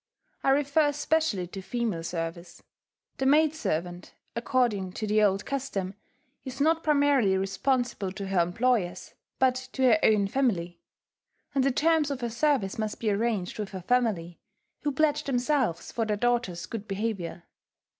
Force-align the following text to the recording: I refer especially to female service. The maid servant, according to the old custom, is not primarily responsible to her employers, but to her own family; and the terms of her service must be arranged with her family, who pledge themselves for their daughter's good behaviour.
I 0.43 0.49
refer 0.49 0.87
especially 0.87 1.45
to 1.49 1.61
female 1.61 2.01
service. 2.01 2.63
The 3.19 3.27
maid 3.27 3.53
servant, 3.53 4.15
according 4.35 4.93
to 4.93 5.05
the 5.05 5.21
old 5.21 5.45
custom, 5.45 5.93
is 6.43 6.59
not 6.59 6.83
primarily 6.83 7.37
responsible 7.37 8.11
to 8.13 8.29
her 8.29 8.39
employers, 8.39 9.13
but 9.37 9.53
to 9.73 9.83
her 9.83 9.99
own 10.01 10.25
family; 10.25 10.79
and 11.53 11.63
the 11.63 11.69
terms 11.69 12.09
of 12.09 12.21
her 12.21 12.31
service 12.31 12.79
must 12.79 12.99
be 12.99 13.11
arranged 13.11 13.59
with 13.59 13.69
her 13.73 13.81
family, 13.81 14.39
who 14.81 14.91
pledge 14.91 15.25
themselves 15.25 15.91
for 15.91 16.03
their 16.03 16.17
daughter's 16.17 16.65
good 16.65 16.87
behaviour. 16.87 17.43